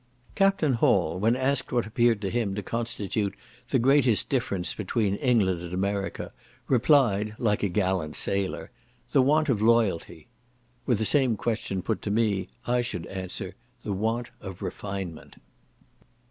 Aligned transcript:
Captain 0.33 0.73
Hall, 0.73 1.19
when 1.19 1.35
asked 1.35 1.71
what 1.71 1.85
appeared 1.85 2.21
to 2.21 2.31
him 2.31 2.55
to 2.55 2.63
constitute 2.63 3.35
the 3.69 3.77
greatest 3.77 4.29
difference 4.29 4.73
between 4.73 5.13
England 5.17 5.61
and 5.61 5.75
America, 5.75 6.33
replied, 6.67 7.35
like 7.37 7.61
a 7.61 7.69
gallant 7.69 8.15
sailor, 8.15 8.71
"the 9.11 9.21
want 9.21 9.47
of 9.47 9.61
loyalty." 9.61 10.25
Were 10.87 10.95
the 10.95 11.05
same 11.05 11.37
question 11.37 11.83
put 11.83 12.01
to 12.01 12.09
me, 12.09 12.47
I 12.65 12.81
should 12.81 13.05
answer, 13.05 13.53
"the 13.83 13.93
want 13.93 14.31
of 14.39 14.63
refinement." 14.63 15.35